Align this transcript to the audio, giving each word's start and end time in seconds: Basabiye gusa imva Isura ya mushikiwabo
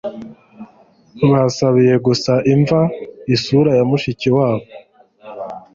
Basabiye 1.31 1.95
gusa 2.07 2.33
imva 2.53 2.79
Isura 3.35 3.71
ya 3.77 3.83
mushikiwabo 3.89 4.65